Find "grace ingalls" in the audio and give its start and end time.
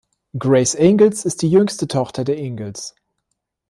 0.35-1.25